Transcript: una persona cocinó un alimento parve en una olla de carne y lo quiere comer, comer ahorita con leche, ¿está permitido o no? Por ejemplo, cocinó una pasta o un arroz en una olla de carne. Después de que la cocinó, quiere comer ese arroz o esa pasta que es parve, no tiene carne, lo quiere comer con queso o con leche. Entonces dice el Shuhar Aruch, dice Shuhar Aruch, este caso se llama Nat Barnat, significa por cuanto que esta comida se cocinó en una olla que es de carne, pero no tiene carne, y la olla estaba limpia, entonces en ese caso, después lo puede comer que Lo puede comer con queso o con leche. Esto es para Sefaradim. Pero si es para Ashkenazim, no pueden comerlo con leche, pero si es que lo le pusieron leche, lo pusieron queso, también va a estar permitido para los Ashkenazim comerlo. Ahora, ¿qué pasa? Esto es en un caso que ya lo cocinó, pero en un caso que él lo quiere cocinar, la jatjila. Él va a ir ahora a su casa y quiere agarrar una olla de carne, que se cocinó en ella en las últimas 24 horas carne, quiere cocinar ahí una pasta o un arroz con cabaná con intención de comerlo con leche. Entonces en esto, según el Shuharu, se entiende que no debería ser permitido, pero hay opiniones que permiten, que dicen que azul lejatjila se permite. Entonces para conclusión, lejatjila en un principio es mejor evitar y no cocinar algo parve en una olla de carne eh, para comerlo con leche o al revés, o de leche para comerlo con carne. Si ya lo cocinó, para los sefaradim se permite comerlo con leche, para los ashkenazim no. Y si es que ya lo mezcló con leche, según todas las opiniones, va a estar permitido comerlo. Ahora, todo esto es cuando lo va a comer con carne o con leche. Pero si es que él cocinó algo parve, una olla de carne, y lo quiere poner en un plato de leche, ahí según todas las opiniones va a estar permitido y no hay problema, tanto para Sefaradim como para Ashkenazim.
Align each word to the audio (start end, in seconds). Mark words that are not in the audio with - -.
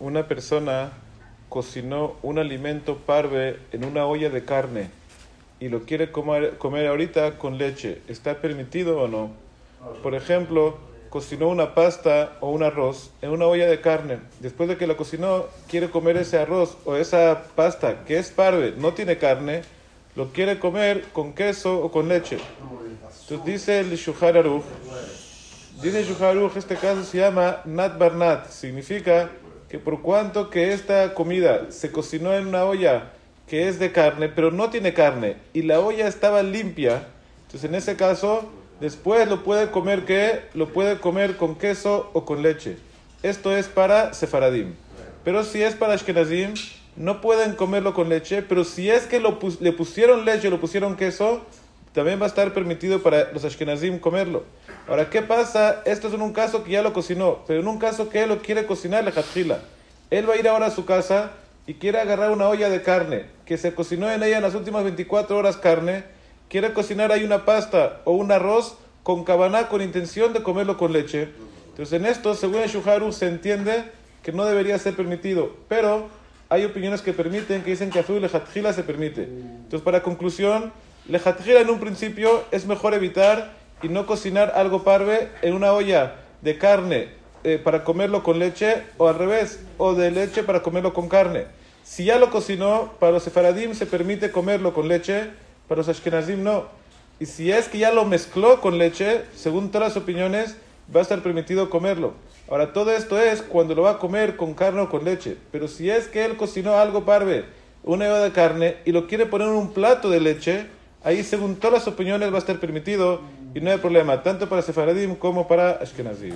una 0.00 0.28
persona 0.28 0.92
cocinó 1.48 2.16
un 2.22 2.38
alimento 2.38 2.98
parve 2.98 3.58
en 3.72 3.84
una 3.84 4.06
olla 4.06 4.30
de 4.30 4.44
carne 4.44 4.90
y 5.60 5.68
lo 5.68 5.84
quiere 5.84 6.12
comer, 6.12 6.58
comer 6.58 6.86
ahorita 6.86 7.38
con 7.38 7.56
leche, 7.56 8.02
¿está 8.08 8.40
permitido 8.40 9.00
o 9.00 9.08
no? 9.08 9.30
Por 10.02 10.14
ejemplo, 10.14 10.76
cocinó 11.08 11.48
una 11.48 11.74
pasta 11.74 12.36
o 12.40 12.50
un 12.50 12.62
arroz 12.62 13.10
en 13.22 13.30
una 13.30 13.46
olla 13.46 13.66
de 13.66 13.80
carne. 13.80 14.18
Después 14.40 14.68
de 14.68 14.76
que 14.76 14.86
la 14.86 14.96
cocinó, 14.96 15.46
quiere 15.68 15.88
comer 15.88 16.18
ese 16.18 16.38
arroz 16.38 16.76
o 16.84 16.96
esa 16.96 17.44
pasta 17.54 18.04
que 18.04 18.18
es 18.18 18.30
parve, 18.30 18.74
no 18.76 18.92
tiene 18.92 19.16
carne, 19.16 19.62
lo 20.14 20.32
quiere 20.32 20.58
comer 20.58 21.04
con 21.12 21.32
queso 21.32 21.80
o 21.80 21.90
con 21.90 22.08
leche. 22.08 22.38
Entonces 23.22 23.44
dice 23.46 23.80
el 23.80 23.96
Shuhar 23.96 24.36
Aruch, 24.36 24.64
dice 25.82 26.04
Shuhar 26.04 26.36
Aruch, 26.36 26.56
este 26.56 26.76
caso 26.76 27.02
se 27.04 27.18
llama 27.18 27.62
Nat 27.64 27.96
Barnat, 27.96 28.50
significa 28.50 29.30
por 29.78 30.02
cuanto 30.02 30.50
que 30.50 30.72
esta 30.72 31.14
comida 31.14 31.70
se 31.70 31.92
cocinó 31.92 32.34
en 32.34 32.46
una 32.46 32.64
olla 32.64 33.12
que 33.48 33.68
es 33.68 33.78
de 33.78 33.92
carne, 33.92 34.28
pero 34.28 34.50
no 34.50 34.70
tiene 34.70 34.92
carne, 34.92 35.36
y 35.52 35.62
la 35.62 35.80
olla 35.80 36.08
estaba 36.08 36.42
limpia, 36.42 37.06
entonces 37.46 37.68
en 37.68 37.76
ese 37.76 37.96
caso, 37.96 38.50
después 38.80 39.28
lo 39.28 39.44
puede 39.44 39.70
comer 39.70 40.04
que 40.04 40.42
Lo 40.54 40.72
puede 40.72 40.98
comer 40.98 41.36
con 41.36 41.54
queso 41.54 42.10
o 42.12 42.24
con 42.24 42.42
leche. 42.42 42.76
Esto 43.22 43.56
es 43.56 43.68
para 43.68 44.12
Sefaradim. 44.14 44.74
Pero 45.24 45.44
si 45.44 45.62
es 45.62 45.74
para 45.74 45.94
Ashkenazim, 45.94 46.54
no 46.96 47.20
pueden 47.20 47.54
comerlo 47.54 47.94
con 47.94 48.08
leche, 48.08 48.42
pero 48.42 48.64
si 48.64 48.90
es 48.90 49.06
que 49.06 49.20
lo 49.20 49.38
le 49.60 49.72
pusieron 49.72 50.24
leche, 50.24 50.50
lo 50.50 50.60
pusieron 50.60 50.96
queso, 50.96 51.44
también 51.96 52.20
va 52.20 52.24
a 52.24 52.28
estar 52.28 52.52
permitido 52.52 53.02
para 53.02 53.32
los 53.32 53.42
Ashkenazim 53.46 53.98
comerlo. 53.98 54.44
Ahora, 54.86 55.08
¿qué 55.08 55.22
pasa? 55.22 55.80
Esto 55.86 56.08
es 56.08 56.14
en 56.14 56.20
un 56.20 56.34
caso 56.34 56.62
que 56.62 56.72
ya 56.72 56.82
lo 56.82 56.92
cocinó, 56.92 57.38
pero 57.46 57.60
en 57.60 57.66
un 57.66 57.78
caso 57.78 58.10
que 58.10 58.22
él 58.22 58.28
lo 58.28 58.42
quiere 58.42 58.66
cocinar, 58.66 59.02
la 59.02 59.12
jatjila. 59.12 59.60
Él 60.10 60.28
va 60.28 60.34
a 60.34 60.36
ir 60.36 60.46
ahora 60.46 60.66
a 60.66 60.70
su 60.70 60.84
casa 60.84 61.30
y 61.66 61.72
quiere 61.72 61.98
agarrar 61.98 62.32
una 62.32 62.50
olla 62.50 62.68
de 62.68 62.82
carne, 62.82 63.24
que 63.46 63.56
se 63.56 63.74
cocinó 63.74 64.10
en 64.10 64.22
ella 64.22 64.36
en 64.36 64.42
las 64.42 64.54
últimas 64.54 64.84
24 64.84 65.38
horas 65.38 65.56
carne, 65.56 66.04
quiere 66.50 66.74
cocinar 66.74 67.12
ahí 67.12 67.24
una 67.24 67.46
pasta 67.46 68.02
o 68.04 68.12
un 68.12 68.30
arroz 68.30 68.76
con 69.02 69.24
cabaná 69.24 69.70
con 69.70 69.80
intención 69.80 70.34
de 70.34 70.42
comerlo 70.42 70.76
con 70.76 70.92
leche. 70.92 71.30
Entonces 71.70 71.98
en 71.98 72.04
esto, 72.04 72.34
según 72.34 72.56
el 72.56 72.68
Shuharu, 72.68 73.10
se 73.10 73.26
entiende 73.26 73.84
que 74.22 74.32
no 74.32 74.44
debería 74.44 74.78
ser 74.78 74.94
permitido, 74.94 75.56
pero 75.66 76.08
hay 76.50 76.66
opiniones 76.66 77.00
que 77.00 77.14
permiten, 77.14 77.62
que 77.62 77.70
dicen 77.70 77.88
que 77.88 78.00
azul 78.00 78.20
lejatjila 78.20 78.74
se 78.74 78.82
permite. 78.82 79.22
Entonces 79.22 79.80
para 79.80 80.02
conclusión, 80.02 80.72
lejatjila 81.08 81.60
en 81.60 81.70
un 81.70 81.80
principio 81.80 82.44
es 82.50 82.66
mejor 82.66 82.94
evitar 82.94 83.52
y 83.82 83.88
no 83.88 84.06
cocinar 84.06 84.52
algo 84.56 84.82
parve 84.82 85.28
en 85.42 85.54
una 85.54 85.72
olla 85.72 86.16
de 86.42 86.58
carne 86.58 87.08
eh, 87.44 87.58
para 87.62 87.84
comerlo 87.84 88.22
con 88.22 88.38
leche 88.38 88.82
o 88.96 89.08
al 89.08 89.16
revés, 89.16 89.60
o 89.78 89.94
de 89.94 90.10
leche 90.10 90.42
para 90.42 90.62
comerlo 90.62 90.92
con 90.92 91.08
carne. 91.08 91.46
Si 91.84 92.04
ya 92.04 92.18
lo 92.18 92.30
cocinó, 92.30 92.92
para 92.98 93.12
los 93.12 93.22
sefaradim 93.22 93.74
se 93.74 93.86
permite 93.86 94.32
comerlo 94.32 94.74
con 94.74 94.88
leche, 94.88 95.30
para 95.68 95.78
los 95.78 95.88
ashkenazim 95.88 96.42
no. 96.42 96.64
Y 97.20 97.26
si 97.26 97.52
es 97.52 97.68
que 97.68 97.78
ya 97.78 97.92
lo 97.92 98.04
mezcló 98.04 98.60
con 98.60 98.78
leche, 98.78 99.22
según 99.34 99.70
todas 99.70 99.90
las 99.90 100.02
opiniones, 100.02 100.56
va 100.94 101.00
a 101.00 101.02
estar 101.02 101.22
permitido 101.22 101.70
comerlo. 101.70 102.14
Ahora, 102.48 102.72
todo 102.72 102.92
esto 102.92 103.20
es 103.20 103.42
cuando 103.42 103.74
lo 103.74 103.82
va 103.82 103.92
a 103.92 103.98
comer 103.98 104.36
con 104.36 104.54
carne 104.54 104.80
o 104.80 104.88
con 104.88 105.04
leche. 105.04 105.36
Pero 105.50 105.68
si 105.68 105.90
es 105.90 106.08
que 106.08 106.24
él 106.24 106.36
cocinó 106.36 106.74
algo 106.74 107.04
parve, 107.04 107.44
una 107.84 108.06
olla 108.06 108.18
de 108.18 108.32
carne, 108.32 108.76
y 108.84 108.92
lo 108.92 109.06
quiere 109.06 109.26
poner 109.26 109.48
en 109.48 109.54
un 109.54 109.72
plato 109.72 110.10
de 110.10 110.20
leche, 110.20 110.66
ahí 111.06 111.22
según 111.22 111.54
todas 111.54 111.74
las 111.74 111.88
opiniones 111.88 112.32
va 112.32 112.34
a 112.34 112.38
estar 112.38 112.58
permitido 112.58 113.20
y 113.54 113.60
no 113.60 113.70
hay 113.70 113.78
problema, 113.78 114.24
tanto 114.24 114.48
para 114.48 114.60
Sefaradim 114.60 115.14
como 115.14 115.46
para 115.46 115.70
Ashkenazim. 115.76 116.34